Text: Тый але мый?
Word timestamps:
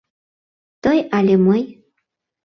Тый 0.83 0.99
але 1.17 1.35
мый? 1.45 1.63